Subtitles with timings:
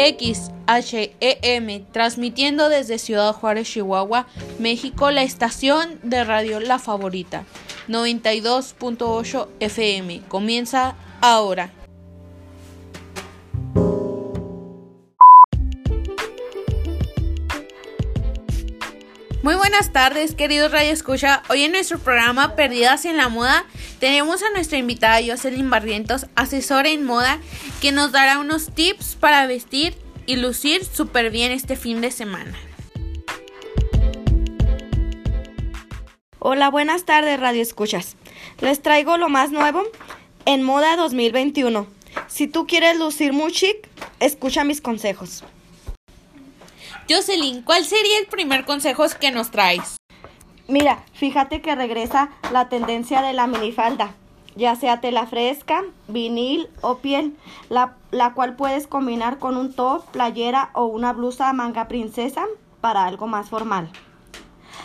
[0.00, 4.26] XHEM, transmitiendo desde Ciudad Juárez, Chihuahua,
[4.58, 7.44] México, la estación de radio La Favorita,
[7.88, 10.22] 92.8 FM.
[10.28, 11.70] Comienza ahora.
[19.42, 21.42] Muy buenas tardes, queridos Radio Escucha.
[21.48, 23.64] Hoy en nuestro programa Perdidas en la Moda
[23.98, 27.38] tenemos a nuestra invitada Jocelyn Barrientos, asesora en moda,
[27.80, 32.54] que nos dará unos tips para vestir y lucir súper bien este fin de semana.
[36.38, 38.16] Hola, buenas tardes, Radio Escuchas.
[38.60, 39.84] Les traigo lo más nuevo
[40.44, 41.86] en moda 2021.
[42.28, 43.88] Si tú quieres lucir muy chic,
[44.20, 45.44] escucha mis consejos.
[47.08, 49.96] Jocelyn, ¿cuál sería el primer consejo que nos traes?
[50.68, 54.14] Mira, fíjate que regresa la tendencia de la minifalda,
[54.54, 57.36] ya sea tela fresca, vinil o piel,
[57.68, 62.44] la, la cual puedes combinar con un top, playera o una blusa manga princesa
[62.80, 63.90] para algo más formal.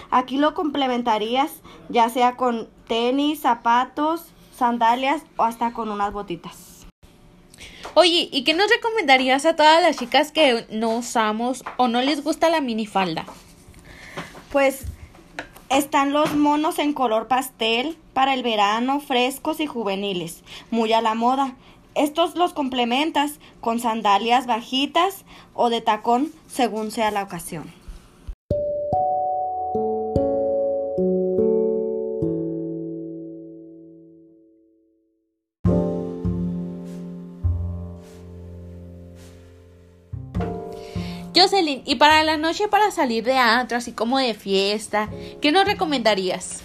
[0.10, 1.52] Aquí lo complementarías
[1.90, 6.75] ya sea con tenis, zapatos, sandalias o hasta con unas botitas.
[7.98, 12.26] Oye, ¿y qué nos recomendarías a todas las chicas que no usamos o no les
[12.26, 13.26] gusta la minifalda?
[14.52, 14.82] Pues
[15.70, 21.16] están los monos en color pastel para el verano, frescos y juveniles, muy a la
[21.16, 21.56] moda.
[21.96, 25.24] Estos los complementas con sandalias bajitas
[25.54, 27.85] o de tacón según sea la ocasión.
[41.36, 45.10] Jocelyn, y para la noche para salir de antro, así como de fiesta,
[45.42, 46.62] ¿qué nos recomendarías?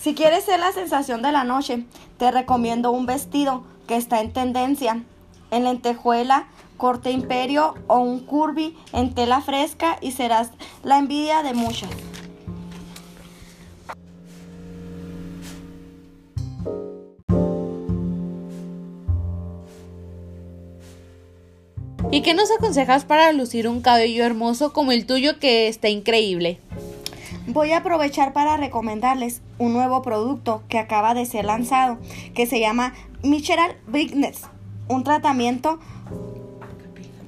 [0.00, 1.84] Si quieres ser la sensación de la noche,
[2.16, 5.02] te recomiendo un vestido que está en tendencia,
[5.50, 10.50] en lentejuela, corte imperio o un curvy en tela fresca y serás
[10.84, 11.90] la envidia de muchas.
[22.16, 26.58] ¿Y qué nos aconsejas para lucir un cabello hermoso como el tuyo que está increíble?
[27.46, 31.98] Voy a aprovechar para recomendarles un nuevo producto que acaba de ser lanzado,
[32.34, 34.44] que se llama Micheral Bigness,
[34.88, 35.78] un tratamiento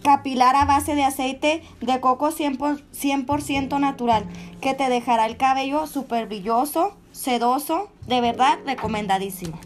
[0.03, 4.25] capilar a base de aceite de coco 100%, natural,
[4.63, 9.61] que te dejará el cabello súper brilloso, sedoso, de verdad recomendadísimo.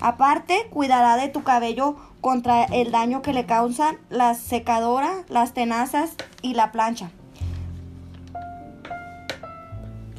[0.00, 6.14] Aparte, cuidará de tu cabello contra el daño que le causan la secadora, las tenazas
[6.40, 7.10] y la plancha.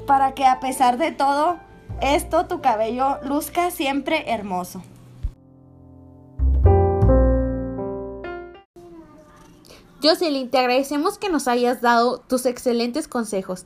[0.06, 1.58] Para que a pesar de todo
[2.02, 4.84] esto tu cabello luzca siempre hermoso.
[10.03, 13.66] Jocelyn, te agradecemos que nos hayas dado tus excelentes consejos.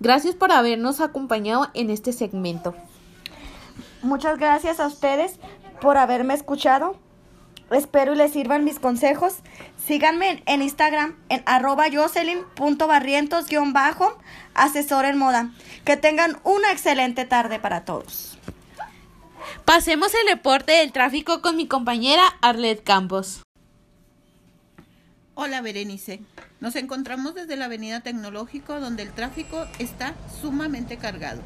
[0.00, 2.74] Gracias por habernos acompañado en este segmento.
[4.02, 5.40] Muchas gracias a ustedes
[5.80, 7.07] por haberme escuchado.
[7.70, 9.40] Espero y les sirvan mis consejos.
[9.76, 14.16] Síganme en Instagram en arroba jocelyn.barrientos-bajo,
[14.54, 15.50] asesor en moda.
[15.84, 18.38] Que tengan una excelente tarde para todos.
[19.64, 23.42] Pasemos el reporte del tráfico con mi compañera Arlet Campos.
[25.34, 26.20] Hola Berenice,
[26.58, 31.42] nos encontramos desde la Avenida Tecnológico donde el tráfico está sumamente cargado.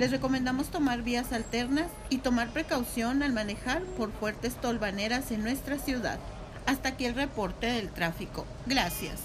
[0.00, 5.78] Les recomendamos tomar vías alternas y tomar precaución al manejar por fuertes tolvaneras en nuestra
[5.78, 6.18] ciudad.
[6.64, 8.46] Hasta aquí el reporte del tráfico.
[8.64, 9.20] Gracias.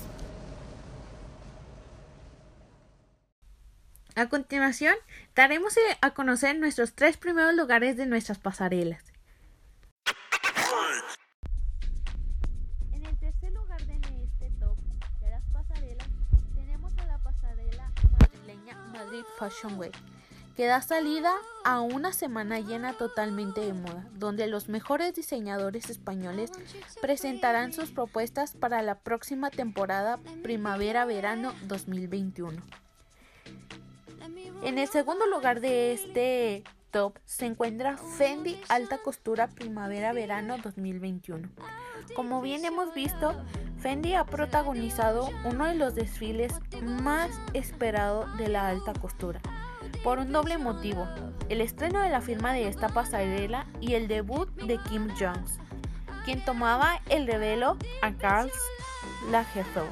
[4.16, 4.96] A continuación,
[5.34, 9.02] daremos a conocer nuestros tres primeros lugares de nuestras pasarelas.
[12.92, 14.78] En el tercer lugar de este top
[15.22, 16.08] de las pasarelas
[16.54, 19.96] tenemos a la pasarela madrileña Madrid Fashion Week
[20.56, 21.34] que da salida
[21.66, 26.52] a una semana llena totalmente de moda, donde los mejores diseñadores españoles
[27.02, 32.62] presentarán sus propuestas para la próxima temporada primavera-verano 2021.
[34.64, 41.50] En el segundo lugar de este top se encuentra Fendi Alta Costura Primavera-Verano 2021.
[42.16, 43.36] Como bien hemos visto,
[43.80, 49.42] Fendi ha protagonizado uno de los desfiles más esperados de la alta costura
[50.06, 51.08] por un doble motivo,
[51.50, 55.58] el estreno de la firma de esta pasarela y el debut de Kim Jones,
[56.26, 58.52] quien tomaba el revelo a Karl
[59.32, 59.90] Lagerfeld.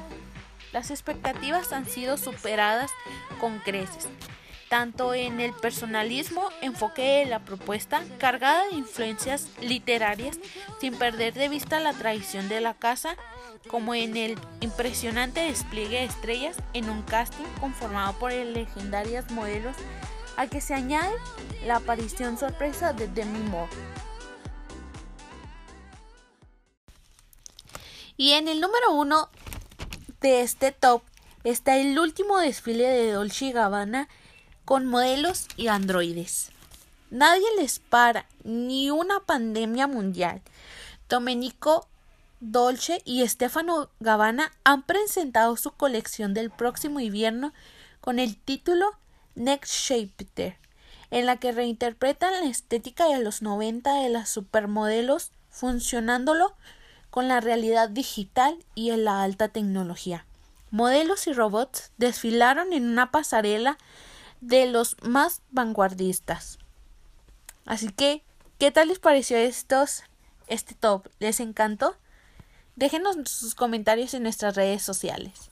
[0.72, 2.92] Las expectativas han sido superadas
[3.40, 4.08] con creces.
[4.68, 10.38] Tanto en el personalismo, enfoque de la propuesta, cargada de influencias literarias,
[10.80, 13.16] sin perder de vista la tradición de la casa,
[13.68, 19.76] como en el impresionante despliegue de estrellas en un casting conformado por legendarias modelos,
[20.36, 21.12] al que se añade
[21.66, 23.72] la aparición sorpresa de Demi Moore.
[28.16, 29.28] Y en el número uno
[30.20, 31.02] de este top
[31.42, 34.08] está el último desfile de Dolce Gabbana
[34.64, 36.50] con modelos y androides.
[37.10, 40.42] Nadie les para, ni una pandemia mundial.
[41.08, 41.86] Domenico
[42.40, 47.52] Dolce y Stefano Gabbana han presentado su colección del próximo invierno
[48.00, 48.90] con el título
[49.34, 50.56] Next Shaper,
[51.10, 56.54] en la que reinterpretan la estética de los 90 de las supermodelos, funcionándolo
[57.10, 60.26] con la realidad digital y en la alta tecnología.
[60.70, 63.78] Modelos y robots desfilaron en una pasarela
[64.46, 66.58] de los más vanguardistas.
[67.64, 68.22] Así que,
[68.58, 70.04] ¿qué tal les pareció estos,
[70.48, 71.08] este top?
[71.18, 71.96] ¿Les encantó?
[72.76, 75.50] Déjenos sus comentarios en nuestras redes sociales.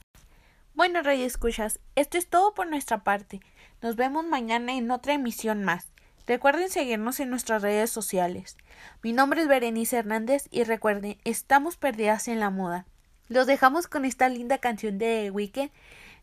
[0.75, 3.41] Bueno, Reyes Escuchas, esto es todo por nuestra parte.
[3.81, 5.87] Nos vemos mañana en otra emisión más.
[6.27, 8.57] Recuerden seguirnos en nuestras redes sociales.
[9.03, 12.87] Mi nombre es Berenice Hernández y recuerden, estamos perdidas en la moda.
[13.29, 15.71] Los dejamos con esta linda canción de The Weeknd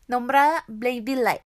[0.06, 1.49] nombrada Blade Light.